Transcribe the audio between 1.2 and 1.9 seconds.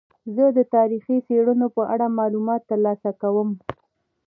څیړنو په